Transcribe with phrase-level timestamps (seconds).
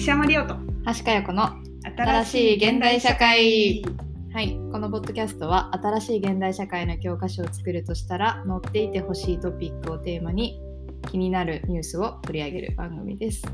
[0.00, 0.54] 西山里夫と。
[0.86, 1.50] 橋香代子の
[1.94, 3.84] 新しい現代社会。
[4.32, 4.58] はい。
[4.72, 10.58] このポッドキャストは新しい現代社会の教科書を作るとしたら載っていてほしいトピックをテーマに
[11.10, 13.44] 気になるニュースを取り上げる番組です、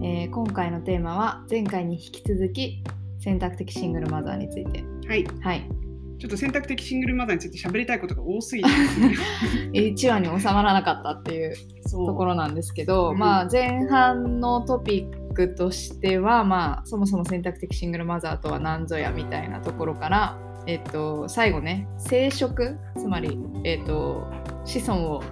[0.00, 2.84] えー今回のテーマは前回に引き続き
[3.18, 4.84] 選択的シングルマザーについて。
[5.08, 5.26] はい。
[5.40, 5.68] はい。
[6.20, 8.68] ちょっと選択的シングルマザーについて喋りたいことが多すぎて。
[8.70, 8.76] ね
[9.72, 11.54] 1話に収まらなかったっていう
[11.90, 13.14] ところなんですけど、う。
[13.14, 24.30] んまあ前半のトピックとしては、まあ、そもそも選択的シングルマザーとは何ぞやみたいなところから、えっと、最後ね生殖つまり、えっと、
[24.64, 25.24] 子孫を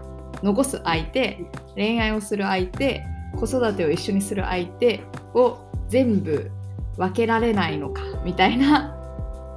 [0.43, 1.39] 残す相手
[1.75, 3.05] 恋愛をする相手
[3.37, 5.03] 子育てを一緒にする相手
[5.35, 6.51] を全部
[6.97, 8.97] 分けられないのかみたいな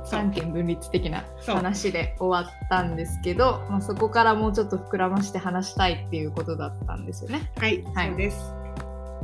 [0.06, 7.52] 三権分立的な話で終わったんですけど、まあ、そこからもうちょっと膨らまして話したいっていうことだったんですよね。
[7.58, 8.08] はい、はい。
[8.10, 8.63] そうです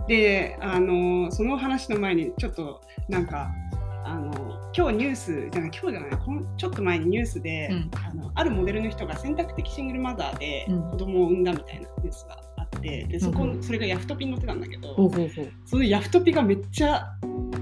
[0.10, 3.52] であのその話の前にちょっとなんか
[4.04, 4.34] あの
[4.76, 7.92] 今日ニュースじゃない今日じゃないこんちょっと前にニュースで、うん。
[7.94, 10.90] あのあるモデルの人が選択的シングルマザーでうん。
[10.90, 15.52] 子供を産んだみたいなニュースがあってでそこ、それがヤフトピに載ってたんだけど、ほうほうほう。
[15.66, 17.06] そのヤフトピがめっちゃ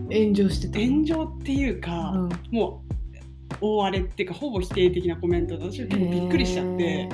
[0.09, 0.79] 炎上してた。
[0.79, 2.29] 炎上っていうか、うん。
[2.51, 2.81] も
[3.51, 7.09] う大荒れっていうかほぼ否定的なコメントで私びっくりしちゃって、へ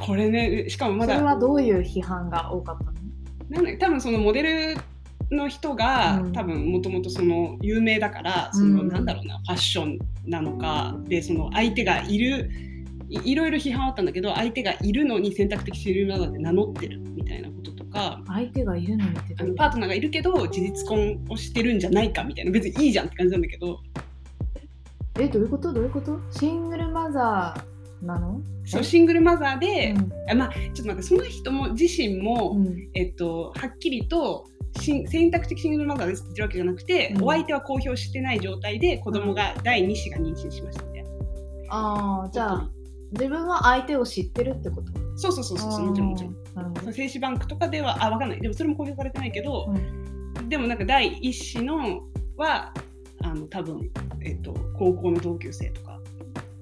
[0.00, 2.91] これねしかもーまだそれはどういう批判が多かったの？
[3.52, 4.76] なんだ多分そのモデル
[5.30, 6.32] の人が、うん。
[6.32, 12.50] 多分もともとその有名だからその、うんなんだろうなファッションなのかでその相手がいる
[13.08, 23.80] いいろいろ批判あったんだけど相手がいるのに選択的シングルマザーって名乗ってるみたいなこととか相手がいるのにってあのパートナーがいるけど事実婚をしてるんじゃないかみたいな別にいいじゃんって感じなんだけど。
[25.18, 25.72] えどういうこと？
[25.72, 26.18] どういうこと？
[26.30, 27.71] シングルマザー
[28.02, 28.40] なの？
[28.64, 30.30] そうシングルマザーで、うん。
[30.30, 32.88] あまあちょっと待ってその人も自身も、うん。
[32.94, 34.46] えっと、はっきりと
[34.80, 37.24] し選択的シングルマザーですって言ってるわけじゃなくて、うん。
[37.24, 41.10] お相手は公表してない状態で子供が第2子が妊娠しましたみたいな。
[41.70, 42.70] ああじゃあ
[43.12, 44.92] 自分は相手を知ってるってこと？
[45.16, 46.36] そうそうそうそうもちろんもちろん。
[46.54, 46.92] なるほど。
[46.92, 48.40] 精子バンクとかではあわかんない。
[48.40, 50.48] でもそれも公表されてないけど、うん。
[50.48, 52.02] でもなんか第1子の
[52.36, 52.72] は
[53.22, 53.90] あの多分、
[54.22, 55.91] えっと、高校の同級生とか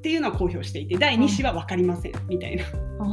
[0.01, 2.65] っていうのは公表していて第2子は分かりませんみたいな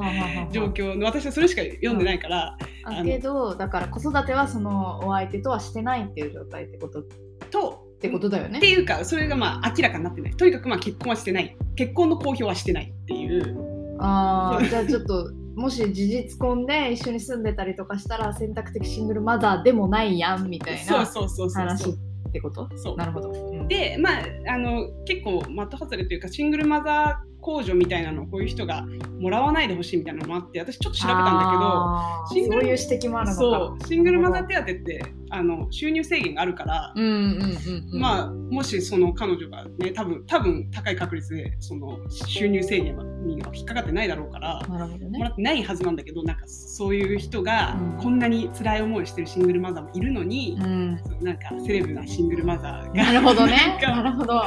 [0.51, 2.57] 状況の私はそれしか読んでないから、
[3.03, 7.01] けどだから子育てはそのお相手とはしてないっていう状態ってこと？
[7.01, 7.03] っ
[7.49, 8.59] とてことだよね。
[8.59, 10.31] っていうかそれがまあ明らかになってない。
[10.31, 11.57] とにかくまあ結婚はしてない。
[11.75, 13.97] 結婚の公表はしてないっていう。
[13.99, 21.93] ああじゃあちょっともし事実婚で一緒に住んでたりとかしたら選択的シングルマザーでもないやんみたいなそうそうそうそう話そう。
[22.29, 22.69] ってこと？
[22.77, 22.95] そう。
[22.97, 24.23] なるほど、うんでまあ
[24.53, 28.85] あの結構的外れというかシングルマザー控除みたいなのをこういう人が
[29.19, 44.77] もらわないでほしいみたいなのもあって私ちょっと調べたんだあーシングルそういう指摘もあけるそうシングルマザー手当ってあの収入制限があるから、うんうんうんうんまあもしその彼女がね多分多分高い確率でその収入制限には引っかかってないだろうから、も
[45.23, 47.97] らってないはずなんだけどなんかそういう人がうん。
[47.97, 51.01] こんなに辛い思いをしてるシングルマザーもいるのに、うん。
[51.21, 53.77] なんかセレブなシングルマザーがなるほどね。
[53.81, 54.39] なるほど。
[54.39, 54.43] っ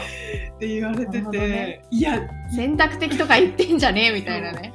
[0.58, 1.82] て言われてて、ね。
[1.90, 2.20] いや
[2.54, 4.06] 選択的とか言ってんじゃね？
[4.06, 4.72] えみたいなね。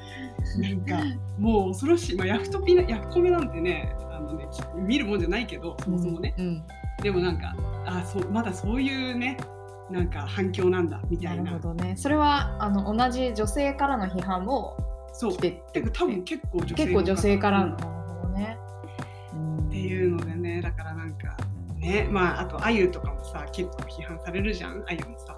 [0.59, 1.03] なんか
[1.39, 6.63] もう恐ろしい、まあ、ヤフトピなヤフコメなんてねあのね見るもんじゃないけどそもそもね、うん
[7.01, 7.53] でもなんか
[7.85, 9.37] あそうまだそういうね
[9.91, 11.33] なんか反響なんだみたな。
[11.35, 11.95] いるなほどね。
[11.97, 14.77] それはあの同じ女性からの批判も
[15.11, 15.31] そう。
[15.33, 17.65] 来ててか多分結構女性結構女性から。
[17.65, 17.77] の、
[18.25, 18.33] うん。
[18.33, 18.57] ね、
[19.33, 19.67] うん。
[19.67, 21.35] っていうのでねだからなんか
[21.77, 24.85] ねまああとあゆとかもさ結構批判されるじゃん。
[24.87, 25.37] あゆもさ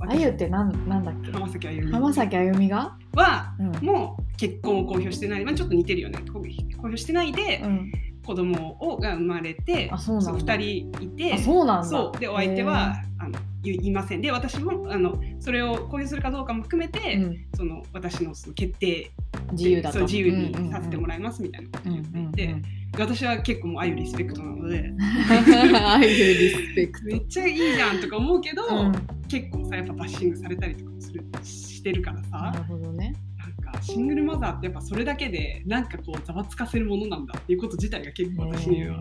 [0.00, 1.30] あゆってなんなんだっけ？
[1.32, 1.92] 浜崎あゆみ。
[1.92, 3.86] 浜崎あゆみが、はうん。
[3.86, 6.18] もう結婚を公表してない、まあ、ちょっと似てるよね。
[6.32, 6.42] 公公
[6.84, 7.92] 表してないでうん、
[8.24, 10.54] 子供をが生まれて、あそうなんだ。
[10.54, 10.56] 2
[10.90, 11.88] 人いてあそうなんだ。
[11.88, 12.18] そう。
[12.18, 14.22] でお相手はあの言いません。
[14.22, 17.46] で私もあのそれを公表するかどうかも含めて、うん。
[17.54, 19.10] その私のその決定
[19.52, 19.98] 自由だと。
[19.98, 22.54] そう自由にさせてもらいますみたいなこと言っていて、
[22.98, 28.92] 私は結構もうあゆリスペクトなのであゆリスペクめっちゃいいじゃんとか思うけど、ト、うん、
[29.28, 33.14] 結構さやっぱバッシングされたりとかもするしてるからなさるほどね。
[33.38, 38.98] なんかシングルマザーってやっぱそれだけでなんかこうざわつかせるものなんだっていうこと自体が結構私には。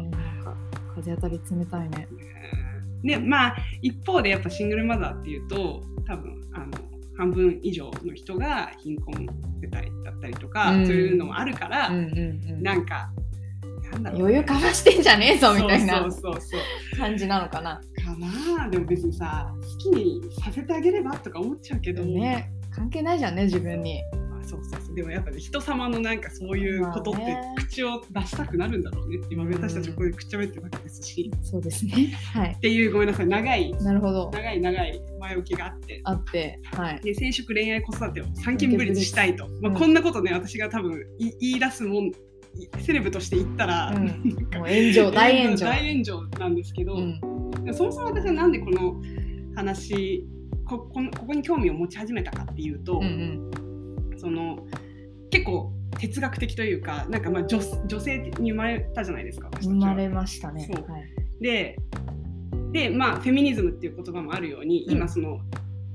[0.96, 2.08] 風当たり冷たいね。
[3.04, 6.89] ねまあ一方でやっぱシングルマザーっていうと多分あの
[7.20, 9.14] 半分以上の人が貧困
[9.62, 10.86] 世帯だったりとか、うん。
[10.86, 12.18] そういうのもあるから、うんうん
[12.50, 12.64] うん。
[12.64, 13.12] なんか
[13.92, 16.08] なんだろう余裕かましてんじゃねえぞみたいな
[16.98, 17.82] 感じなのかな。
[18.04, 18.16] か
[18.58, 22.50] なでも別にさ好きにさせてあげればとか思っちゃうけど、ね。
[22.72, 24.02] 関係ないじゃんね自分に。
[24.14, 24.19] まあ
[24.50, 24.96] そうそうそう。
[24.96, 29.20] でもやっぱり人様のなんかそういうことって口を出したくなるんだろうね。
[29.30, 32.18] 今うん私たちここで口をってるわけですし、そうですね。
[32.34, 32.54] はい。
[32.54, 33.28] っていうごめんなさい。
[33.28, 33.72] 長い。
[33.74, 34.32] なるほど。
[34.34, 36.02] 長い長い前置きがあって。
[36.04, 37.02] あってはい。
[37.02, 42.12] で生殖恋愛子育てを三権分立したいと、まあ、うんこんなことね私が多分い言い出すもんい
[42.80, 44.08] セレブとして言ったら、うん。
[44.08, 45.66] もう炎上大炎上。
[45.68, 47.20] 大炎上なんですけど、うん。
[47.74, 48.96] そもそも私はなんでこの
[49.56, 50.26] 話
[50.70, 53.69] ここのここに興味を持ち始めたかっていうと、うんうん
[54.20, 54.66] その
[55.32, 60.70] 結構哲学的というかなんかまあ女女性に生まれたじゃないですか生まれましたね。
[60.88, 61.04] はい。
[61.42, 61.78] で
[62.72, 64.94] でまあフェミニズムっていう言葉もあるように、うん。
[64.94, 65.40] 今その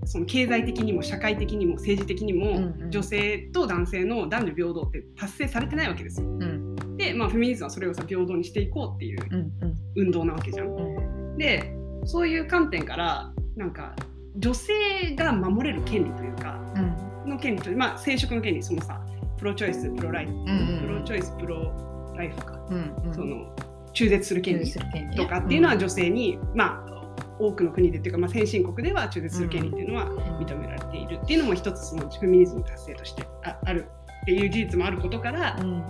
[0.06, 2.91] その経済的にも社会的にも政治的にも、うんうん。
[2.91, 6.27] 女性と男性の男女平等って達成されてないわけですよ。
[6.27, 6.97] うん。
[6.97, 9.79] でまあフェミニズムはそれをさ平等にしていこうっていううんうん。
[9.97, 10.69] 運動なわけじゃん。
[10.69, 11.38] うん。
[11.38, 11.73] で
[12.05, 13.94] そういう観点からなんか
[14.37, 19.00] 女性が守れる権利というかうんの権利とまあ生殖の権利そのさ
[19.38, 21.73] プロチョイスプロライフ、うんプロチョイスプロ
[22.17, 23.15] ライフか、うんうん。
[23.15, 23.55] その
[23.93, 24.71] 中絶する権利
[25.17, 26.94] とかっていうのは女性に、まあ
[27.38, 30.06] 多くの国でっていうか、まあ、先進国では中絶する権利っていうのは
[30.41, 33.88] 認められているっていうのも一つそのフェミニズム達成としてあある
[34.23, 35.85] っていう事実もあることから、うん。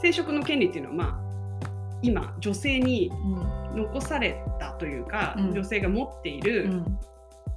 [0.00, 1.68] 生殖の権利っていうのはまあ
[2.02, 3.58] 今女性にうん。
[3.76, 5.50] 残されたというか、うん。
[5.52, 6.98] 女性が持っているうん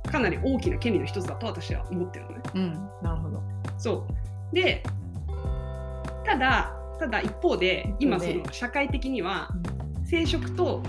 [0.10, 2.42] かなり大きな権利の一つだと私は思ってるのね。
[2.56, 3.44] うんなるほど。
[3.78, 4.08] そ
[4.52, 4.56] う。
[4.56, 4.84] で
[6.26, 9.50] ただただ一方で今その社会的には
[10.06, 10.84] 生殖と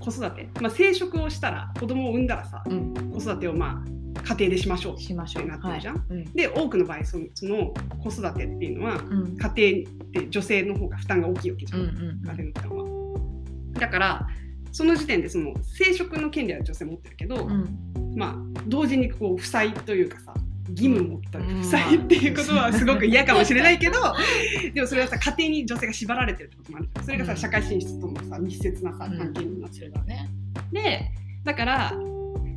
[0.00, 2.94] 子育て、まあ、生殖をしたら子供を産んだらさうん。
[3.12, 5.00] 子育てをまあ家庭でしましょう。
[5.00, 5.42] しましょう。
[5.42, 5.96] ってなってるじゃん。
[5.96, 6.04] はい。
[6.10, 6.32] うん。
[6.32, 9.36] で多くの場合そのその子育てっていうのはうん。
[9.36, 11.92] 家庭で女性の方が負担が大きいわけじゃん、うんうん。
[11.92, 13.80] 家庭の負担は。
[13.80, 14.26] だから
[14.72, 17.92] その時点でその生殖の権利は女性持ってるけど、うん。
[18.16, 20.34] まあ同時にこう負債というかさ
[20.70, 24.00] 義務持ったうん負債っていうことはすごく嫌かもしれないけど、
[24.74, 26.88] でもそれはさ家庭に女性が縛られてるってこともある。
[27.04, 30.30] それがさうん社会進出とのさ密接なさうん関係になってるね。
[30.72, 31.10] で
[31.44, 31.92] だから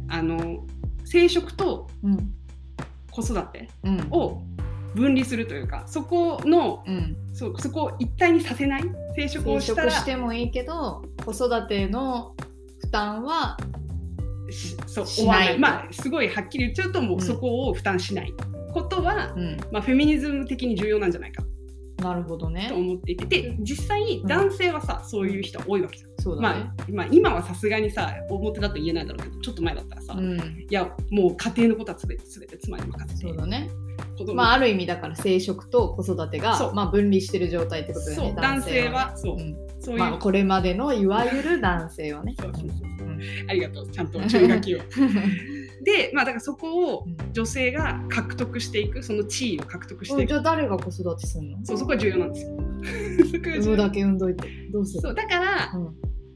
[0.08, 0.66] あの
[1.04, 2.34] 生殖とうん。
[3.12, 4.08] 子育てうん。
[4.12, 4.42] を
[4.96, 7.16] 分離するというかそこのうん。
[7.34, 8.84] そそこを一体にさせない
[9.16, 12.34] 生殖を生したら殖してもいいけど子育ての
[12.80, 13.58] 負担は
[14.50, 15.60] しそうしない。
[15.60, 18.34] まあすごいはっきり言っちゃうともうそこを負担しない。
[18.76, 19.58] ことは、うん。
[19.72, 21.44] まあ、フェミニズム的に重要なんじゃないか。
[22.04, 22.68] なるほどね。
[22.68, 23.26] と思っていて。
[23.26, 24.28] で実際うん。
[24.28, 26.10] 男性はさ、そういう人は多いわけじゃん。
[26.10, 26.70] まそうだね。
[26.78, 30.68] あ、まあ今はさすがにさ表だと言えないだろうけどちょっと前だったらさ、いうん。
[30.70, 33.28] やもう家庭のことはすべて全て妻に任せて。
[33.28, 33.70] そうだね
[34.34, 39.08] まあある意味だから生殖と子育てがまあ分離してる状態ってことだよね男性は。
[39.08, 39.56] ねそう、うん。
[39.80, 42.36] そういう、まあこれまでのいわゆる男性はね。
[42.40, 43.12] そうそうそうう。
[43.12, 43.20] ん。
[43.50, 44.80] ありがとうちゃんと注意書きを。
[45.84, 50.30] でまあだからそこを女性が獲得していくその地位を獲得していく。
[50.30, 51.58] じゃあ誰が子育てするの？
[51.64, 52.46] そうそこは重要なんです。
[52.48, 52.56] よ。
[53.62, 55.02] 産むだけ産んどいてどうする？
[55.02, 55.90] そうだから、うん。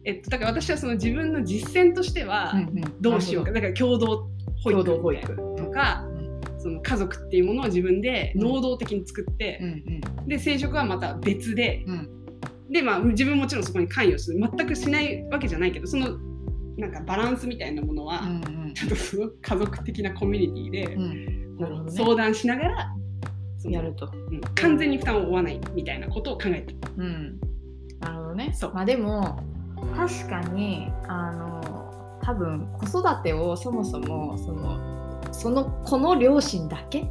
[0.06, 2.54] えっと、だから私はその自分の実践としては
[3.02, 4.30] どうしようか、だから共同
[4.64, 4.72] 保
[5.14, 6.08] 育とか、
[6.60, 9.66] その家族っていうものを自分で能動的に作ってう、
[10.26, 11.94] んで生殖はまた別で、うん。
[11.94, 12.20] うん
[12.72, 16.20] でまあ自分もちろんそこに関与する全くしないわけじゃないけどその
[16.78, 18.74] なんかバランスみたいなものは、うんうん。
[18.74, 21.86] ちゃんとその家族的なコミュニティで、うん。
[21.86, 21.92] ね。
[21.92, 22.96] 相談しながら
[23.66, 24.10] やると。
[24.14, 24.42] うん。
[24.56, 26.78] 完全に負担を負わないみたいなことを考えてる。
[26.98, 27.40] うん。
[28.00, 28.52] なるほどね。
[28.54, 28.74] そう。
[28.74, 29.44] まあでも
[29.96, 34.99] 確かにあの多分子育てをそもそもその
[35.32, 37.10] その子の両親だけ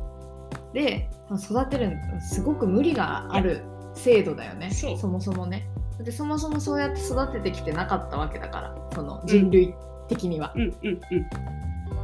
[0.72, 3.62] で育てるのすごく無理がある
[3.94, 4.70] 制度だよね。
[4.70, 5.08] そう。
[5.08, 5.68] もそもね。
[6.00, 9.74] でそもそもそうやって育ててきてなかったわけだからその人類
[10.08, 11.00] 的には、うんうんうん。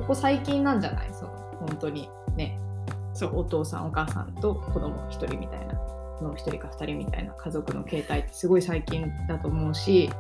[0.01, 1.11] ここ最近なんじゃない？
[1.13, 1.31] その
[1.61, 2.59] 本当にね。
[3.13, 5.75] そうお父さんお母さんと子供1人みたいな
[6.21, 10.11] の1人か2人みたいな家族の形態ってすごい最近だと思うし。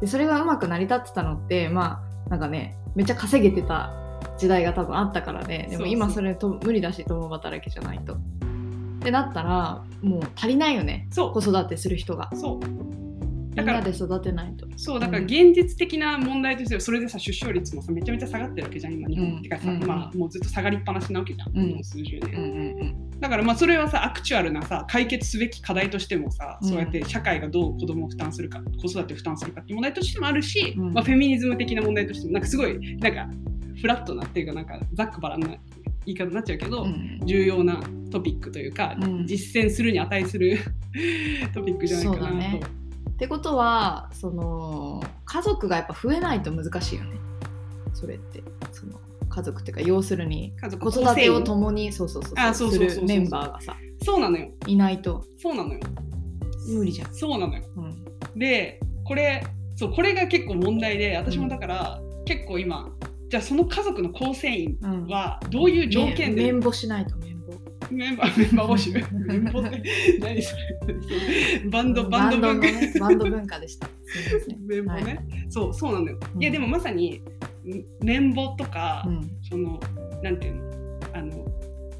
[0.00, 3.92] でそれがうまく成り立ってたのってまあなんかねめっちゃ稼げてた
[4.38, 5.68] 時代が多分あったからね。
[5.70, 8.14] でも今それと無理だし共働きじゃないと。
[8.14, 8.18] っ
[9.00, 11.06] てなったらもう足りないよね。
[11.10, 11.32] そう。
[11.32, 12.30] 子育てする人が。
[12.34, 12.66] そう。
[12.66, 12.98] み
[13.58, 14.66] だからで育てないと。
[14.76, 19.84] そうだから現実的な問題としてはそれでさ出生率もさめちゃめちゃ下がってるわけじゃん今日本、うんてかさ、うん。
[19.84, 21.70] まあもうずっと下がりっぱなしなわけじゃん、うん。
[21.70, 26.68] もう数十年、うんうんだからまあそれはさアクチュアルなさ解決すべき課題としてもさ、うん。
[26.68, 30.92] そうやって社会がどう子供を負担するか子育てを負担するかっていう問題としてもあるし、うん。
[30.92, 33.28] まあ、フェミニズム的な問題としてもなんかすごいなんか
[33.80, 35.48] フラットなっていうかなんかざっくばらんな
[36.06, 36.88] 言い方になっちゃうけど、うん。
[36.90, 36.92] う
[37.24, 39.26] ん重要なトピックというか、うん。
[39.26, 40.58] 実践するに値する
[41.52, 42.34] トピックじゃないかなと。
[42.34, 42.60] ね。
[43.10, 47.16] ってことはその家族がやっぱ増えないと難しいよね。
[47.92, 48.42] それって。
[48.72, 52.94] その家族っていうか要するに家族子育てを共にそうそうそうあそうそうそうそう。
[52.94, 53.76] するメンバーがさ。
[54.02, 54.48] そうなのよ。
[54.66, 55.24] いないと。
[55.36, 55.80] そうなのよ。
[56.68, 57.62] 無理じゃん、そうなのよ。
[57.76, 59.42] うん、でこれ
[59.76, 62.90] そうこれが結構問題で私もだから、結構今
[63.28, 65.06] じゃあその家族の構成員うん。
[65.06, 67.54] はどういう条件で、ね綿棒しないと綿棒
[67.90, 68.92] メンバーメンバー募集？
[68.92, 69.82] メンって？
[70.20, 70.54] 何そ
[70.86, 71.70] れ？
[71.70, 72.66] バンドバンド文化。
[72.68, 73.86] バンドのねバンド文化でした。
[73.86, 74.66] すいません。
[74.66, 76.42] 綿棒ね、そうそうなのよ、うん。
[76.42, 77.22] いやでもまさにん
[78.04, 79.30] 綿棒とか、うん。
[79.48, 79.80] その
[80.22, 80.62] なんていうの？
[81.14, 81.46] あの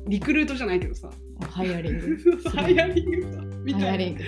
[0.07, 1.09] リクルートじゃないけどさ。
[1.51, 2.19] ハイアリング。
[2.55, 4.21] ハイアリングさみたいな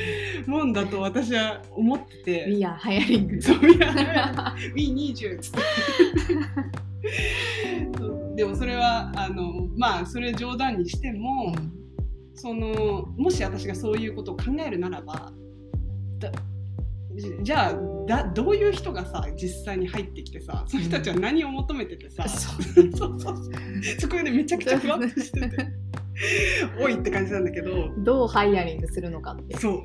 [0.47, 2.47] もんだと私は思ってて。
[2.49, 3.93] We are ハイアリングそういや
[4.75, 5.59] We20 つって。
[8.37, 11.55] でもそれはあのまあそれ冗談にしても、
[12.35, 15.33] そのもし私がそういうことを考えるならば
[16.19, 16.33] だ
[17.15, 17.75] じじゃあ
[18.07, 23.37] だどういう人がさ実際に入ってきてさその人たちは何を求めててさ、そうそうそうそう。
[23.99, 25.57] そこでめちゃくちゃふわっとしてて
[26.81, 27.91] おいって感じなんだけど。
[27.99, 29.57] どうハイアリングするのかって。
[29.59, 29.83] そう。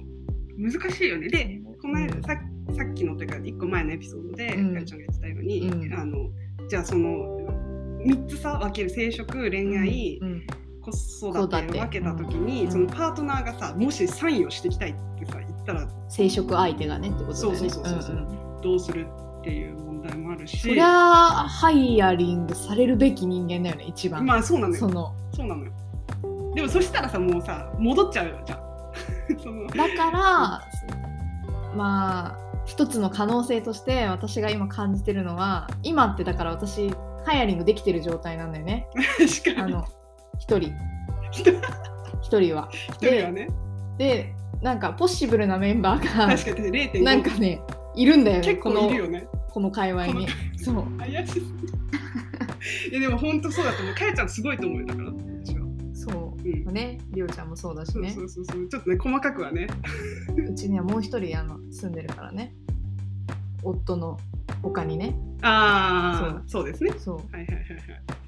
[0.58, 1.30] 難しいよね。
[1.30, 2.22] でこの間、うん。
[2.24, 2.36] さ
[2.76, 4.74] さっきのというか1個前のエピソードで、うん。
[4.74, 5.94] かりちゃんが言ってたように、うん。
[5.94, 6.18] あの
[6.70, 7.10] じゃあその
[8.06, 10.48] 3つさ分ける生殖恋愛、うん。
[10.82, 12.72] 子育てを分けた時に、うん。
[12.72, 17.58] そのパートナーがさもしサインをしていきたいってさ言ったら生殖相手がねってことだよね。
[17.60, 18.20] そうそうそうそうう。
[18.20, 19.06] んうんどうする
[19.42, 20.58] っていう問題もあるし。
[20.58, 24.80] そりゃあハイアリングされるべき人間だよね一番、まあそうなのよ。
[24.80, 25.14] その。
[25.34, 25.72] そうなのよ
[26.56, 28.56] でもそしたらさもうさ戻っちゃうよじゃ
[29.76, 30.22] だから、
[31.76, 36.90] まあ一つの可能性として私が今感じてるのは今ってだから私
[37.26, 38.88] ハイアリングできてる状態なんだよね。
[39.44, 39.74] 確かに。
[39.74, 39.86] あの
[40.40, 40.72] 一人。
[41.32, 41.44] 一
[42.22, 42.70] 一人は。
[42.72, 43.50] 一人はね。
[43.98, 47.62] でなんかポッシブルなメンバーが確かに0.5なんかね
[47.96, 49.28] いるんだよね結構いるよね。
[49.30, 50.08] このこの界隈。
[50.08, 50.98] にそう。
[50.98, 51.46] 怪しすぎ
[52.92, 53.96] いやでも本当そうだと思う。
[53.96, 55.12] かやちゃんすごいと思うよだから
[56.52, 56.74] ううん。
[56.74, 58.12] ねりょうちゃんもそうだしね。
[58.12, 58.70] そうそうそうそう。
[58.70, 59.68] ちょっとね細かくはね。
[60.50, 62.54] うちにはもう一人あの住んでるからね。
[63.64, 64.18] 夫の
[64.62, 65.16] 他にね。
[65.42, 66.66] ああそう。
[66.66, 66.94] ですね。
[66.98, 67.16] そう。
[67.16, 67.62] はいはいはいはい。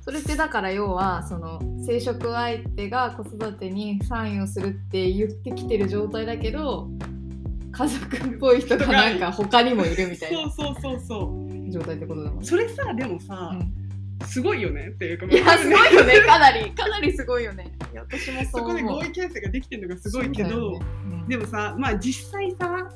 [0.02, 6.88] それってだから要はその生殖相手が子育てにサインをするって言ってきてる状態だけど
[7.74, 11.72] 家族っぽい人がなんか他にもいるみたいなそうそうそうそう。
[11.72, 12.46] 状態ってことだもんね。
[12.46, 13.87] それさでもさ、うん
[14.26, 16.20] すごいよねっていうかいやすごいよね。
[16.22, 17.72] かなりかなりすごいよね。
[17.92, 18.82] いや私もそこで。
[18.82, 21.28] 合意形成ができてるのがすごいけど、ねうん。
[21.28, 22.90] でもさまあ実際さ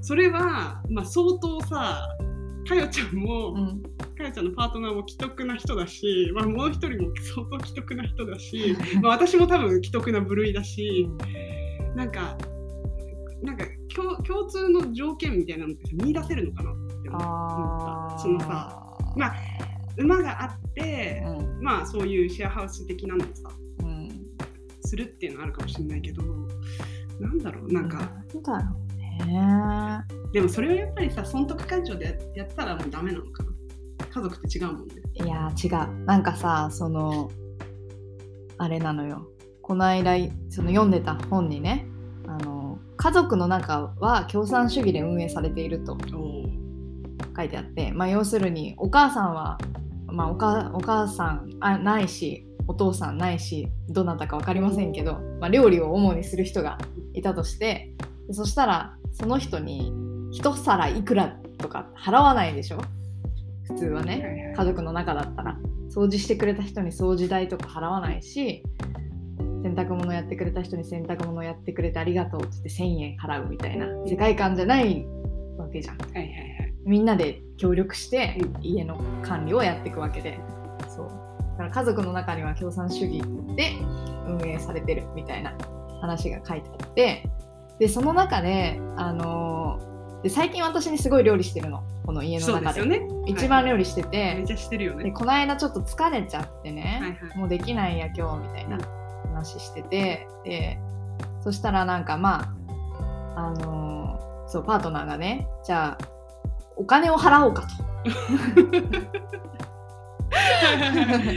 [0.00, 2.06] それは、まあ、相当さ
[2.68, 3.82] かよちゃんも、うん。
[4.16, 11.08] かよちゃんのパートナーも既得な人だし、まあ、もう一人も相当既得な人だし、 まあ、私も多分既得な部類だし
[11.94, 12.36] なんか
[13.42, 13.64] なんか
[13.94, 18.18] 共共通の条件みたいなのって見出せるのかなって思あー。
[18.18, 18.46] そのさ
[19.16, 19.34] まあ
[19.98, 21.62] 馬があって、うん。
[21.62, 24.08] まあそういうシェアハウス的なのをさうん。
[24.82, 26.22] するっていうのはあるかもしれないけど
[27.20, 30.04] なんだろうなんか、なんだろうね。
[30.32, 33.50] でもそれはやっぱりさ損得感情でややったらもうダメなのかな。
[34.12, 34.94] 家族って違うもんね。
[35.14, 36.04] いやー違う。
[36.04, 37.30] なんかさその
[38.58, 39.26] あれなのよ。
[39.62, 40.16] この間
[40.50, 41.86] その読んでた本にね
[42.26, 46.44] あの家族の中は共産主義で運営されているとお
[47.36, 49.58] 書いてあって、まあ、要するにお母さんは、
[50.06, 56.78] まあ、おかお母さんあないしお父さんないしどなたか分かりませんけど、まあ、料理を主にする人が
[57.14, 57.92] いたとして
[58.26, 59.92] でそしたらその人に
[60.32, 62.78] 一皿いくらとか払わないでしょ？
[63.64, 64.54] 普通はね。
[64.56, 65.56] 家族の中だったら。
[65.88, 68.62] 掃除してくれた人に掃除代とか払わないし
[69.62, 75.06] 洗濯物やってくれた人に洗濯物やってくれてありがとうって言って1000円払うみたいな世界観じゃない
[75.56, 75.96] わけじゃん。
[75.98, 76.55] はいはいはい
[76.86, 80.38] みんなで協力してう家の管理をやっていくわけで。
[80.88, 81.08] そう。
[81.52, 83.20] だから家族の中には共産主義
[83.56, 83.72] で
[84.26, 85.52] 運営されてるみたいな
[86.00, 87.28] 話が書いてあって。
[87.78, 91.82] でその中であのーで最近私にすごい料理してるの。
[92.06, 92.86] この家の中で。
[92.86, 93.06] ね。
[93.26, 95.04] 一番料理してて、めっちゃしてるよね。
[95.04, 97.38] でこの間ちょっと疲れちゃってね、はいはい。
[97.38, 98.78] もうできないや今日みたいな
[99.34, 100.26] 話してて。
[100.44, 100.78] で
[101.42, 102.54] そしたらなんかま
[103.36, 106.15] ああのーそうパートナーがねじゃあ
[106.76, 107.66] お金を払おうか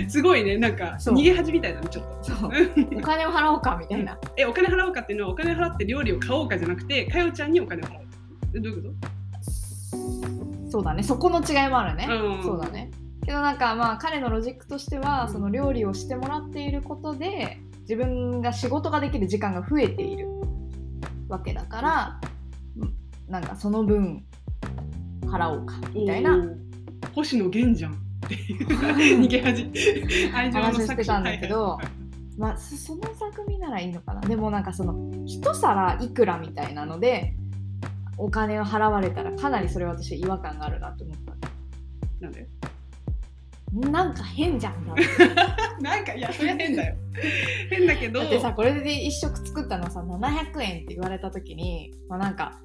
[0.07, 2.17] すごいねなんか逃げ恥みたいだねちょっと。
[2.17, 2.51] とそう。
[2.97, 4.17] お金を払おうかみたいな。
[4.37, 8.01] えお金払おうかっていうのはお金払って料理を買おうかじゃなくてかよちゃんにお金を払う
[8.55, 8.89] えどういうこ
[10.69, 11.03] そうだね。
[11.03, 12.43] そこの違いもあるね、うん。
[12.43, 12.91] そうだね。
[13.25, 20.27] けどなんかまあ彼のロジックとしてはその料理をしてもらっていることで自分が仕事ができる時間が増えている
[21.27, 22.19] わけだから
[22.77, 22.93] うん
[23.27, 24.23] なんかその分
[25.29, 26.37] 払おうかとみたいな。
[27.13, 27.93] 星野源じゃん。
[27.93, 27.95] っ
[28.27, 28.67] ていう
[29.21, 29.71] 逃げ恥。
[30.33, 31.99] 愛情の話し作品てたんだけど、はいはい
[32.39, 34.21] まあそその座組ならいいのかな。
[34.21, 34.95] でもなんかその
[35.25, 37.33] 一皿いくらみたいなので
[38.17, 41.49] お金を払われたらかなりそれ私違和感があるなと思った。
[42.21, 42.47] なんで？
[43.73, 44.95] なんか変じゃんだ
[45.79, 46.95] なんかいやそれは変だよ。
[47.69, 48.21] 変だけど。
[48.21, 52.57] だってさこれで一食作ったのさ700円って言われた時にまあなんか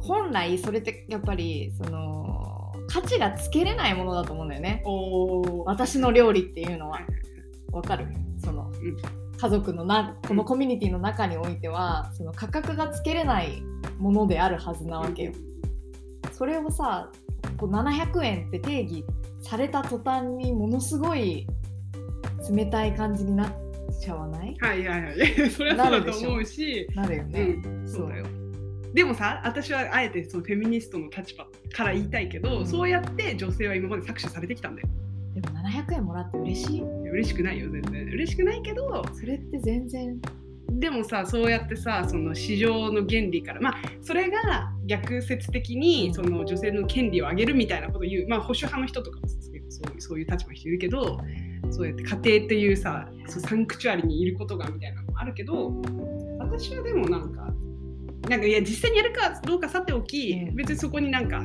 [0.00, 4.82] 本来それってやっぱりその価値がつけれないものだと思うんだよね。
[5.64, 7.00] 私の料理っていうのは。
[7.72, 8.06] わかる？
[8.44, 8.72] その、ん。
[9.38, 13.62] 家族のなこのコミュニティの中においてはその価格がつけれない
[13.98, 15.32] ものであるはずなわけよ。
[16.32, 17.10] それをさ
[17.56, 19.04] こう700円って定義
[19.40, 21.46] された途端にものすごい
[22.54, 23.52] 冷たい感じになっ
[23.98, 24.56] ちゃわない？
[24.60, 25.16] はいはいはい。
[25.50, 26.86] それはそうだと思うし。
[26.94, 27.40] なるよね。
[27.64, 28.26] うん、そうだよ
[28.94, 32.66] でもさ私はあえてそのフェミニストの立場から言いたいけど、うん。
[32.66, 34.88] そうやって女性は今まで搾取されてきたんだよ。
[35.34, 36.82] でも700円もらって嬉しい。
[36.82, 38.04] 嬉しくないよ全然。
[38.06, 40.20] 嬉しくないけどそれって全然。
[40.72, 46.14] でもさそうやってさその市場の原理からまあそれが逆説的に、うん。
[46.14, 49.36] その女性の権利を上げるみたいなことを言うまあ保守派の人とかもそ
[49.88, 51.20] ういうそういう立場の人いるけど
[51.70, 55.72] そうやって家庭っていうさサンクチュアリにいることがみたいなのもあるけど
[56.38, 57.49] 私はでもなんか
[58.28, 60.56] なんかいや実際にやるかどうかさておき、うん。
[60.56, 61.42] 別にそこになんか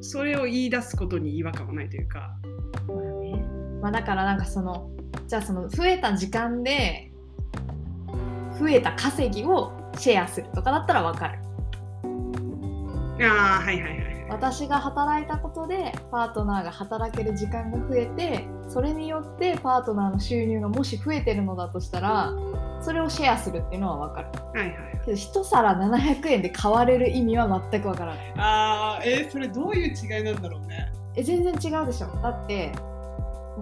[0.00, 2.30] それを言い出すことに違和感はないというか。
[2.86, 3.44] まあね。
[3.82, 4.90] まあだからなんかその
[5.26, 7.12] じゃあその増えた時間で
[8.58, 11.38] 増えた稼ぎをシェアするとかだったらわかる。
[13.22, 14.10] ああはいはいはいはい。
[14.30, 22.32] 私が働いたことでパートナーが働ける時間が増えてそれによってパートナーの収入がもし増えてるのだとしたら
[22.82, 24.28] それをシェアするっていうのはわかる。
[24.58, 25.00] はいはい。
[25.04, 28.32] けど一皿700円で買われる意味は全くわからない。
[28.36, 30.92] ああえー、それどういう違いなんだろうね。
[31.16, 32.06] え全然違うでしょ。
[32.22, 32.72] だって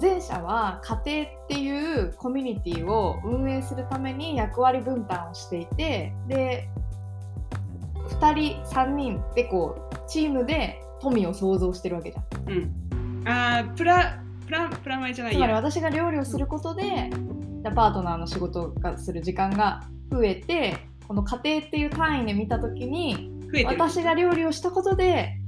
[0.01, 6.69] 前者は家庭っていうコミュニティを運営するために役割分担をしていてで
[8.21, 12.53] 2人3人でこうチームで富を創造してるわけじゃん。
[12.53, 13.29] うん。
[13.29, 15.57] ああ、プラ、プラ、プラマイじゃないつまりや。
[15.57, 17.09] 私が料理をすることでじゃあ
[17.63, 23.39] パートナーの仕事がする時間が増えてこの家庭っていう単位で見た時に。
[23.67, 25.39] 私が料理をしたことで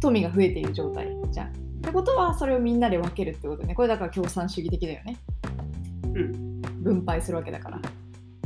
[0.00, 1.48] 富が増えている状態じゃん。
[1.48, 5.16] ってことはそれをみんなで分けるってことねこれだから共産主義的だよね。
[6.14, 6.60] うん。
[6.82, 7.80] 分配するわけだから。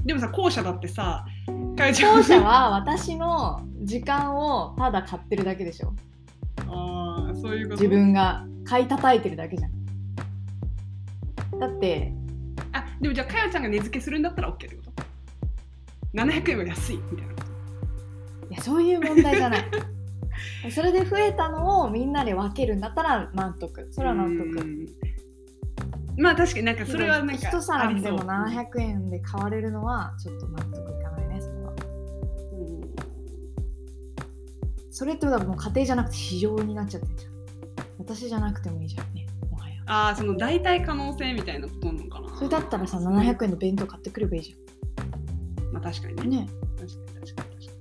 [0.04, 1.24] でもさ、後者だってさ、
[1.76, 5.92] 後者は私の時間をただ買ってるだけでしょ。
[6.68, 7.82] ああ、そういうこと。
[7.82, 7.88] 自。
[7.88, 11.58] 分が買い叩いてるだけじゃん。
[11.58, 12.12] だって
[12.74, 15.02] あ、でもじゃあ、かよちゃんが値付けするんだったら OK ってこと
[16.14, 18.54] ?700 円は安いみたいなこと。
[18.54, 19.64] いやそういう問題じゃない。
[20.70, 23.88] それで増えたのをみんなで分けるんだったら納得。
[23.92, 24.60] それは納得。
[24.60, 24.86] うん
[26.16, 31.84] まあ確かになんかそれはなんか一皿でもあり700円で買われるのはちょっと納得いかないねそれはそ
[32.56, 32.94] ううん
[34.92, 37.32] それってだからもう家庭じゃなくて市場になっちゃってるじゃん
[37.98, 39.26] 私じゃなくてもいいじゃんね
[39.86, 42.36] ああ、その代替可能性みたいなことなのかな。
[42.36, 44.56] それだったらさ700円の弁当買ってくればいいじ
[45.72, 46.22] まあ確かにね。
[46.22, 47.74] ゃんね確かに確かに確か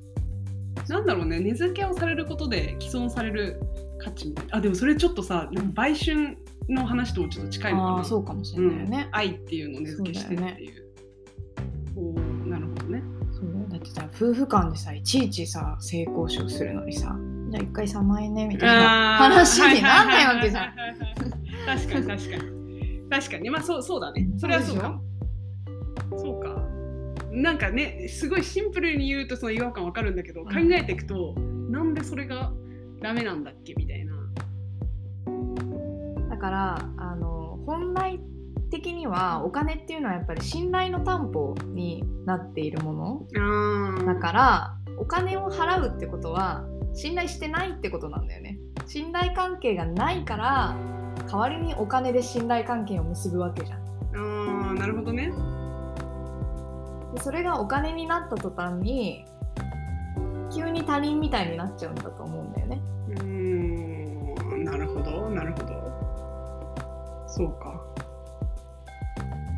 [0.84, 0.89] に。
[0.89, 3.62] なんだろうね、値付けをされることで既存される
[4.00, 4.58] 価値みたいな。
[4.58, 6.38] あ、でもそれちょっとさ、売春
[6.70, 7.92] の話ともちょっと近いのかな。
[7.98, 10.84] ああそうかもしれないよね、愛っていうのを値付けしてっていう。
[11.96, 13.04] おーなるほどね。
[13.32, 17.16] そうだってさ夫婦間でさいちいちさ性交渉するのにさ
[17.50, 20.74] じゃあ1回3万円ねみたいな話になんないわけじゃん
[21.65, 23.10] 確かに確かに。
[23.10, 23.49] 確かに。
[23.49, 24.28] まあそうそうだね。
[24.38, 25.04] それはそうかも。
[26.17, 26.67] そうか。
[27.32, 31.34] なんかね、すごいシンプルに言うとその違和感わかるんだけど、ん考えていくと、
[31.69, 32.52] なんでそれが
[33.02, 33.73] ダメなんだっけ？
[33.76, 34.13] みたいな。
[36.30, 38.19] だからあの本来
[38.69, 50.76] 的にはお金っていうのはやっぱり信頼の担保になっているものだからお金を払うってことは信頼してないってことなんだよね信頼関係がないから
[51.30, 53.80] 代わりにお金で信頼関係を結ぶわけじゃん。
[53.80, 55.32] あーなるほどね。
[57.13, 59.26] でそれがお金になった途端に
[60.54, 62.82] 急に他人みたいになっちゃうんだと思うんだよね。
[63.10, 63.23] うー
[64.58, 67.28] んなるほどなるほど。
[67.28, 67.82] そうか。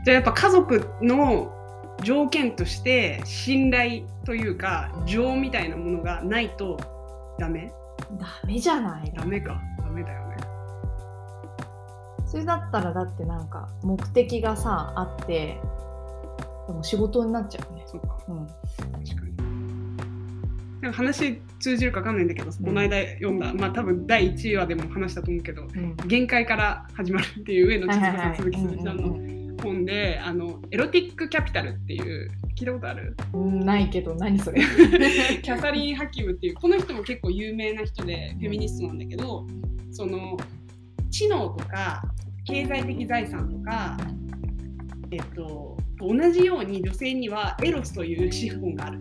[0.06, 1.52] じゃあやっぱ家族の
[2.04, 6.78] 条件として信頼というか情みたいなものがないと
[7.40, 7.72] ダメ？
[8.20, 9.12] ダメじゃない？
[9.14, 9.62] ダメか。
[9.80, 10.25] ダメだよね
[12.36, 15.58] それだったらだってなんか目的がさあって
[16.68, 17.86] でも仕事になっちゃうね。
[17.88, 18.18] そうか。
[18.28, 18.46] うん。
[18.46, 19.38] 確かに。
[20.82, 33.16] なんか話通じるか分かんないんだけど、この間読んだまあ多分第1話でも話したと思うけどうん「限界から始まる」っていう上野千鶴さん鈴木鈴木さんのうんうん本であのエロティック・キャピタルっていう聞いたことある？
[33.32, 34.60] うんないけど何それ。
[35.42, 39.48] キャサリン・ハキムっていうこの人も結構有名な人でフェミニストなんだけど
[39.92, 40.36] その
[41.10, 42.04] 知能とか
[42.46, 43.98] 経済的財産とか、
[45.12, 49.00] えっと、同じように女性にはエロスという資本がある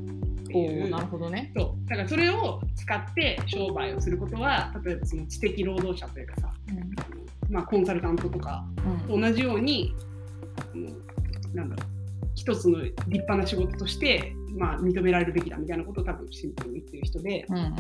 [0.88, 1.50] なるほどね。
[1.56, 1.88] そう。
[1.88, 6.52] だからそれを使って商売をすることは例えばその知的労働者というかさ、
[7.50, 8.64] まあ、コンサルタントとか
[9.08, 9.20] うん。
[9.20, 9.92] と同じように
[10.56, 10.90] あの
[11.54, 11.86] なんだろう
[12.36, 17.74] 一つの立派な仕事として、まあ、認められるべきだみたいなことを多分シンプルに言ってる人でうんうん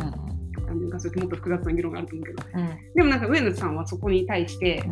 [0.66, 2.42] なんかそれもっと複雑な議論があると思うけど。
[2.54, 2.94] うん。
[2.94, 4.82] でもなんか上野さんはそこに対して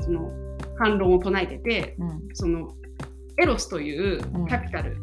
[0.00, 0.30] その
[0.78, 2.28] 反論を唱えててうん。
[2.34, 2.74] その
[3.38, 4.96] エロスというキャピタル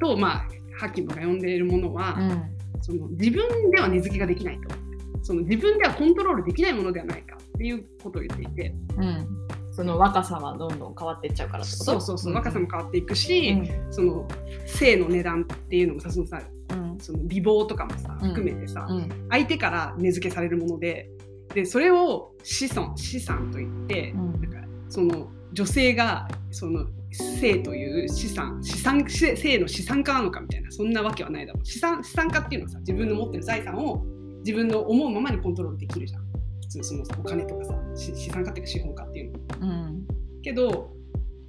[0.00, 2.82] と、まあハキムが呼んでいるものは、うん。
[2.82, 4.74] その自分では値付けができないと。
[5.22, 8.74] その自分ではコントロールできないものではないかっていうことを言っていて。
[8.96, 9.26] うん。
[9.72, 11.84] その若さはどんどん変わっていっちゃうからってこと？
[11.84, 13.92] そうそうそう若さも変わっていくし、うん。
[13.92, 14.26] その
[14.66, 16.98] 性の値段っていうのもさそのさうん。
[16.98, 18.28] その美貌とかもさうん。
[18.30, 19.08] 含めてさ、うん。
[19.30, 21.10] 相手から値付けされるもので
[21.56, 24.40] でそれを子孫資産といって、うん。
[24.42, 31.64] なんかその女性がその性という資産資産性性の資産家なのかみたいなそんなわけはないだろう。
[31.64, 34.04] 資産資産家っていうのはさ自分の持ってる財産を
[34.44, 36.22] 自分の思うままにコントロールできるじゃん。
[36.60, 39.38] 普通そのお金とかさし資産家っていうか資本家っていうの。
[39.62, 40.06] うん。
[40.42, 40.90] けど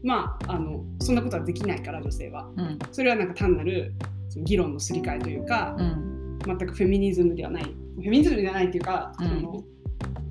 [0.04, 2.50] まああのそんなことはできないから女性は。
[2.56, 2.80] うん。
[2.94, 3.94] それはなんか単なる
[4.30, 6.40] その議論のすり替えというか、うん。
[6.46, 7.64] 全くフェミニズムではない。
[7.64, 9.28] フェミニズムではないっていうか、うん。
[9.28, 9.64] その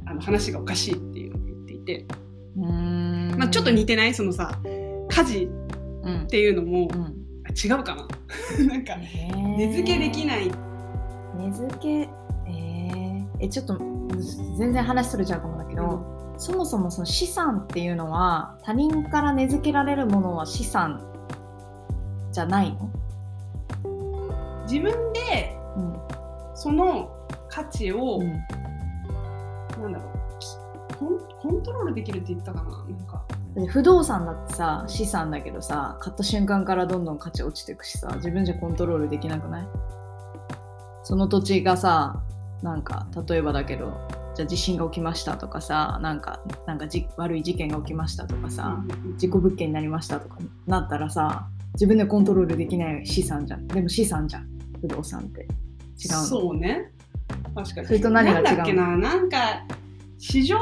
[0.07, 2.07] あの話がおかしいっていうのを言っていて、
[2.57, 3.35] うん。
[3.37, 4.15] まあ、ちょっと似てない？
[4.15, 4.59] そのさ
[5.09, 5.51] 家事
[6.03, 6.23] うん。
[6.23, 7.15] っていうのも、うん。
[7.45, 8.09] あ違うかな？
[8.67, 10.51] なんか値付けできない。
[11.37, 11.89] 値付け？
[12.49, 13.77] えー、えちょっと
[14.57, 21.05] 全然話それちゃうかもだけど、そもそもその資産っていうのは他人から値付けられるものは資産
[22.31, 22.91] じゃないの、
[24.71, 25.97] 自分でうん。
[26.55, 27.11] その
[27.49, 28.56] 価値を、うん
[29.81, 30.39] なんだろう。
[30.39, 30.47] き
[30.99, 32.71] コンコントロールできるって言ったかな？
[32.71, 33.25] なんか。
[33.55, 39.69] で不動産だってさ資産だけどさ買った瞬間からどんどん価値落ちていくしさ自分じゃコントロールできなくない？
[41.03, 42.23] その土地がさ
[42.63, 43.99] なんか例えばだけど
[44.35, 48.83] じゃあ地震が起きましたとかさなんかなんかじ悪い事件が起きましたとかさ、
[49.17, 50.37] 事故物件になりましたとか
[50.67, 53.67] なったらさ自分でコントロールできない資産じゃん。
[53.69, 54.49] でも資産じゃん。
[54.81, 55.41] 不動産って。
[55.43, 55.49] 違う
[56.13, 56.25] の。
[56.25, 56.93] そうね
[57.55, 57.87] 確かに。
[57.87, 58.45] それと何が違うの？
[58.45, 58.97] なんだっけな？
[58.97, 59.65] なんか
[60.19, 60.59] 市場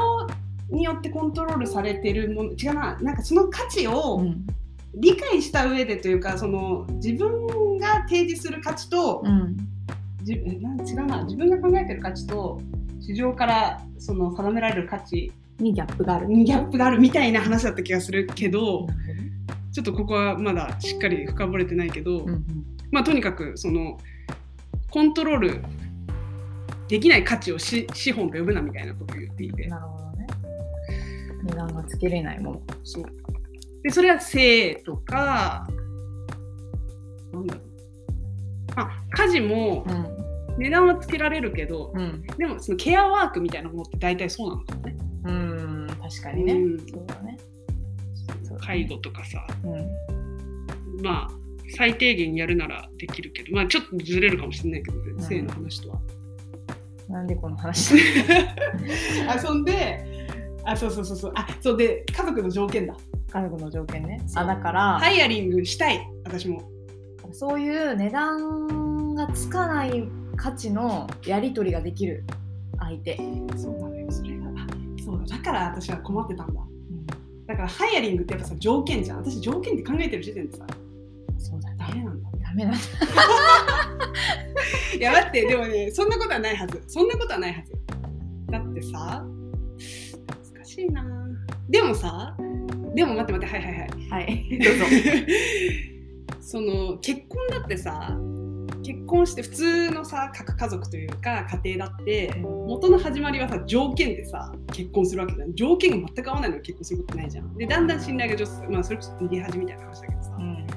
[0.69, 2.51] によってコントロールされてるもの。
[2.51, 2.97] 違うな。
[3.01, 4.45] なんかその価値をうん。
[4.97, 9.57] 理解した上でというかその自分が提示する価値と、うん。
[10.23, 11.23] じえなん違うな。
[11.23, 12.61] 自分が考えてる価値と
[13.01, 15.31] 市場からその定められる価値。
[15.59, 16.27] にギャップがある。
[16.27, 18.87] にギャップがあるみたいな話だった気がするけど。
[19.73, 22.45] ちょっとここはまだしっかり深掘れてないけど、うんうん。
[22.91, 23.99] まあとにかくその
[24.89, 25.61] コントロール
[26.87, 29.67] できない価値をし資本と呼ぶなみたいなことを言っていて。
[29.67, 30.27] なるほどね。
[31.43, 32.61] 値段がつけれないもの。
[32.83, 33.05] そう。
[33.83, 35.67] でそれは性とか
[37.33, 37.63] なんだろう。
[38.75, 40.15] あ家事もうん。
[40.57, 42.21] 値段はつけられるけど、うん。
[42.37, 44.95] でもそのケアワークみたいなものって大体そうなのかもね。
[45.25, 46.79] うん確かにね、うん。
[46.79, 47.37] そうだね。
[48.61, 51.03] 介護とかさ、うん。
[51.03, 51.29] まあ
[51.75, 55.21] 最低限やるならできるけど、まあちょっとずれるかもしれないけど、ねん。
[55.21, 55.99] 性の話とは。
[57.09, 57.95] なんでこの話
[59.27, 60.27] あそんで、
[60.63, 62.95] あそうそうそうそう、あそうで家族の条件だ。
[63.31, 66.63] 家族の条件ねあだから、ハイアリングしたい、私も。
[67.31, 72.23] そういう値段がつかない価値のやり取りができる
[72.79, 73.17] 相手、
[73.57, 74.45] そうなのよ、それが。
[74.49, 74.67] あ
[75.03, 76.61] そうだ、だから私は困ってたんだ。
[77.47, 79.17] だからハイアリングってやっぱさ条件じゃん。
[79.19, 80.65] 私条件って考えてる時点でさ、
[81.37, 82.29] そうだねダメなんだ。
[82.41, 82.79] ダメなんだ
[84.97, 86.83] いや待ってでもねそんなことはないはず。
[86.87, 87.73] そんなことはないはず。
[88.49, 89.25] だってさ
[90.55, 91.03] 難しいな。
[91.69, 92.35] でもさ
[92.95, 94.25] でも待って待ってはいはいはい。
[94.25, 94.59] はい。
[94.59, 94.85] どうぞ。
[96.39, 98.17] その結婚だってさ
[98.83, 102.31] 結婚して普通のさ核家族というか家庭だって
[102.67, 105.55] 元の始まりはさ条件でさ結婚するわけじゃん。
[105.55, 107.57] 条件が全く合わないのに結婚することないじゃん。
[107.57, 110.67] でだんだん信頼が女性まあそれこそ逃げ恥みたいな話だけどさ、うん。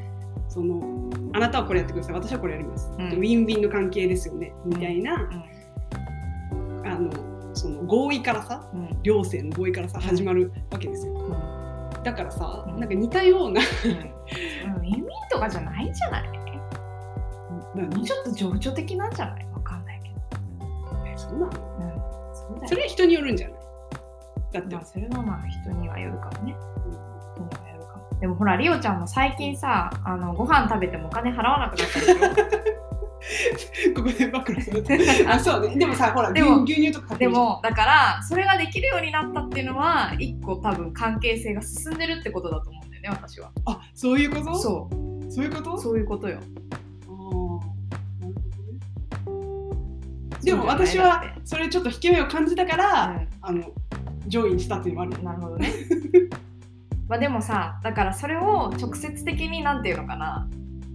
[0.48, 0.97] その
[1.38, 2.14] あなたはこれやってください。
[2.14, 3.10] 私はこれやります、うん。
[3.10, 4.52] でウィンウィンの関係ですよね。
[4.66, 5.30] みたいな、
[6.84, 9.02] あのその合意からさうん。
[9.04, 10.04] 両性の合意からさうん。
[10.04, 11.12] 始まるわけですよ。
[11.12, 12.02] うん。
[12.02, 12.80] だからさ、うん。
[12.80, 14.84] なんか似たようなうん。
[14.84, 16.28] 意味とかじゃないんじゃない？
[17.76, 19.46] もうちょっと情緒的なんじゃない？
[19.52, 20.00] わかんない
[21.16, 22.58] そうなの？
[22.60, 23.58] うん、それは人によるんじゃない？
[24.54, 26.56] だって、まあ、それはまあ人にはよるかもね。
[28.20, 33.94] でもほら、リオちゃんも最近さ、あのご飯食べてもお金払わなくなったでしょ？
[33.94, 34.92] ここで暴露すると
[35.28, 35.76] あそうね。
[35.76, 43.50] でもさほらでも牛牛乳とか買ってでも、だから、それができるようになったっていうのは、一個多分関係性が進んでるってことだと思うんだよね、私は。
[43.66, 44.54] あそういうこと？
[44.58, 45.32] そう。
[45.32, 45.74] そういうこと？
[45.74, 46.40] う、そういうことよ。
[50.42, 53.28] でも私はそれちょっと引け目を感じたから、うん。
[53.42, 53.72] あの
[54.26, 55.22] ジョインしたっていうのもある。
[55.22, 55.72] なるほどね。
[57.08, 60.48] まあでもさだからそれを直接的になんていうのかな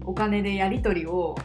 [0.06, 1.36] お金でやり取りを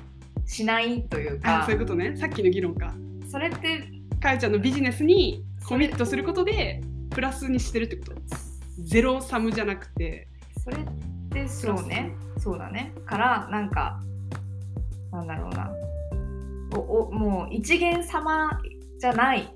[0.46, 2.16] しないというかあそういうことね。
[2.16, 2.94] さっきの議論か。
[3.30, 3.88] それって
[4.20, 8.12] かえちゃんのビジネスにコミットすることでプラスにしてるってこと？
[8.82, 10.28] ゼロサムじゃなくて。
[10.64, 10.80] それっ
[11.30, 12.14] てそうね。
[12.38, 12.92] そうだね。
[13.04, 14.00] からなんか
[15.12, 15.70] なんだろうな。
[16.74, 18.58] おおもう一元様
[18.98, 19.48] じゃない。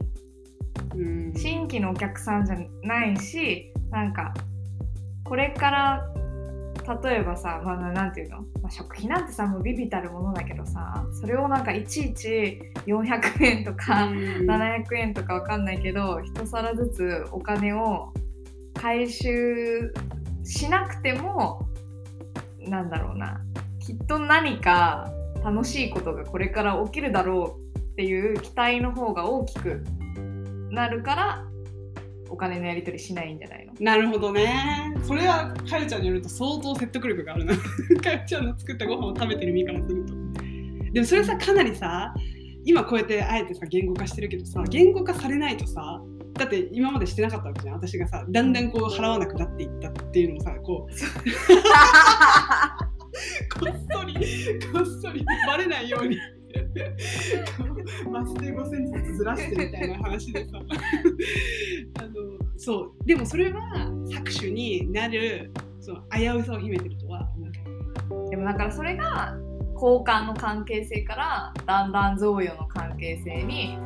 [0.95, 1.33] うん。
[1.35, 4.35] 新規のお客さんじゃないしなんか
[5.33, 6.11] これから
[7.03, 14.19] 例えばさ、まあ、ななんていうの、まあ、食費なんてさもうビビたるものだけどさそれをなんかいちいち400円とか、うん。
[14.47, 18.13] 700円とかわかんないけど一皿ずつお金を
[18.75, 19.95] 回収
[20.45, 21.67] しなくても
[22.59, 23.41] なんだろうな。
[23.81, 25.11] きっと何か
[25.43, 29.83] 楽しいことがこれから起きるだろうっていう期待の方が大きく
[30.71, 31.45] なるから
[32.29, 33.62] お金のやり取りしないんじゃない？
[33.62, 34.95] のなるほどね。
[35.03, 37.57] それはかよちゃんによると相当説得力があるな。
[38.03, 40.15] かよちゃんの作ったご飯を食べてる身からすると。
[40.93, 42.15] でもそれさかなりさ
[42.65, 46.03] 今こうやってあえてさ言語化してるけどさ言語化されないとさ
[46.35, 47.75] だって今までしてなかったわけじゃん。
[47.77, 50.93] 私がさだんだんこう払わなくなっていったっていうのもさこう。
[53.61, 54.21] こっそりこ
[54.81, 56.17] っそりバレないように
[58.11, 60.51] マスで5センチずつずらしてみたいな話でさ
[62.01, 62.11] あの
[62.57, 63.61] そうでもそれは
[64.09, 69.37] 搾取になるその危うさを秘めてるとは思うけどでもだからそれが
[69.75, 73.79] 交換の関係性からだんだん贈与の関係性に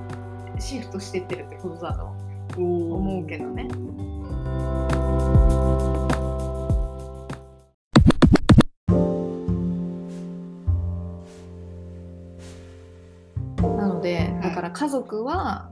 [0.59, 2.05] シフトしてってるってことだと
[2.61, 3.69] 思うけどね。
[14.87, 15.69] 家族は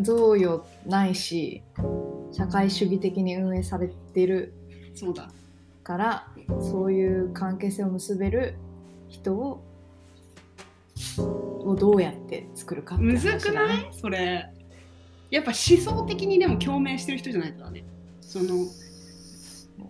[0.00, 1.62] 贈与ないし
[2.32, 4.52] 社会主義的に運営されてる
[4.92, 5.30] そうだ。
[5.84, 6.26] から
[6.60, 8.56] そういう関係性を結べる
[9.08, 9.62] 人を
[11.18, 13.88] をどうやって作るかっていうむずくない？
[13.92, 14.50] それ。
[15.30, 17.84] やっぱ思想的にでも共鳴してる人じゃないとだね。
[18.20, 18.46] その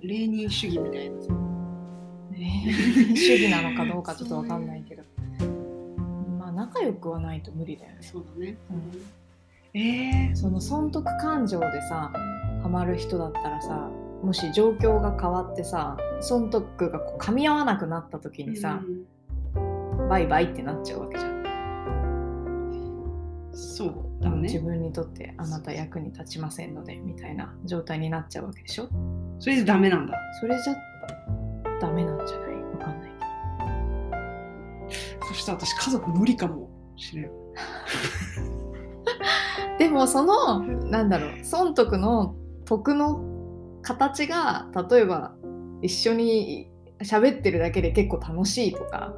[0.02, 1.22] レーニン主義みたいな。
[1.22, 1.32] さ
[2.32, 5.02] ね主義なのかどうかちょっとわかんないけど。
[5.02, 5.23] まあ
[6.74, 7.98] 仲良くはないと無理だよね。
[8.00, 9.80] そうだね、うん。
[9.80, 12.12] えー、その損得感情でさ
[12.62, 13.88] ハマる人だったらさ
[14.22, 20.08] もし状況が変わってさ損得がこう噛み合わなくなった時にさ、うん。
[20.08, 21.44] バイバイってなっちゃうわけじゃん、
[23.52, 28.88] そうだ自ね分にとってあなた役に立ちませんのでみたいな状態になっちゃうわけでしょ。
[29.38, 30.14] それでダメなんだ。
[30.40, 30.76] それじゃ
[31.80, 32.13] ダメな
[35.34, 37.26] したら私家族無理かもしれん。
[37.26, 37.32] ど
[39.78, 43.20] でもそのなんだろう損得の得の
[43.82, 45.34] 形が例えば
[45.82, 46.70] 一緒に
[47.00, 49.12] 喋ってるだけで結構楽しいとか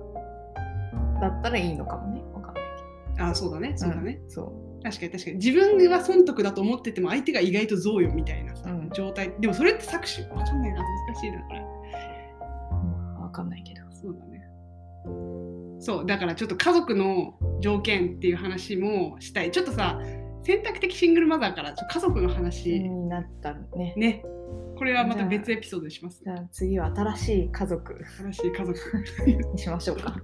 [1.20, 2.22] だったらいいのかもね。
[2.34, 2.64] わかんない
[3.30, 3.68] あそうだね。
[3.68, 4.82] けどそうだね、そう。
[4.82, 5.36] 確かに確かに。
[5.36, 8.90] 自分は損得だと思ってても相手が意外と贈与みたいなさ、うん。
[8.90, 9.32] 状態。
[9.40, 10.28] でもそれって搾取？
[10.36, 10.82] わかんないな。
[11.06, 11.60] 難しいなこれ。
[11.60, 11.66] ま
[13.18, 13.80] あわかんないけど。
[13.92, 14.42] そうだね
[15.86, 19.52] そうだからちょっと家族の条件っていう話もしたい。
[19.52, 20.00] ちょっとさ
[20.42, 23.94] 選択的シングルマザーから家族の話、になったね。
[23.96, 24.24] ね。
[24.76, 26.24] これはまた別エピソードにします。
[26.24, 28.04] じゃあ次は新しい家族。
[28.18, 28.76] 新しい家族。
[29.54, 30.10] にしましょうか。
[30.10, 30.16] は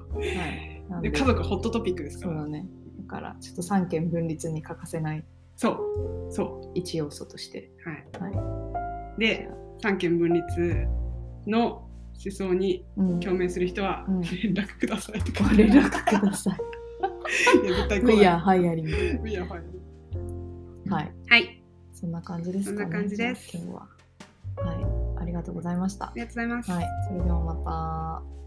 [0.99, 1.03] い。
[1.03, 1.11] で。
[1.11, 2.33] で家族はホットトピックですから。
[2.33, 2.67] そうだね。
[2.99, 5.25] だからちょっと三権分立に欠かせない。
[5.55, 6.33] そう。
[6.33, 7.71] そ一要素として。
[7.87, 8.33] うはい。
[8.33, 9.21] はい。
[9.21, 9.49] で
[9.81, 10.89] 三権分立
[11.47, 11.89] の
[12.25, 16.59] 思想にうん共鳴する人はうん連絡くださいとか、ご連絡ください。
[17.65, 19.21] いや絶対来ない We are hiring.
[20.91, 21.13] はいはい。
[21.29, 22.77] はいそんな感じですかね。
[22.83, 23.89] そんな感じです今日は。
[24.57, 25.23] はい。
[25.23, 26.13] ありがとうございましたあ。
[26.17, 26.87] りがとうございます、はい。
[27.09, 28.43] それではまた。